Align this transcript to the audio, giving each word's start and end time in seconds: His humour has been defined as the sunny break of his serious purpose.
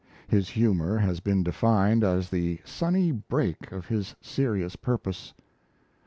His 0.27 0.49
humour 0.49 0.97
has 0.97 1.19
been 1.19 1.43
defined 1.43 2.03
as 2.03 2.31
the 2.31 2.59
sunny 2.65 3.11
break 3.11 3.71
of 3.71 3.85
his 3.85 4.15
serious 4.19 4.75
purpose. 4.75 5.35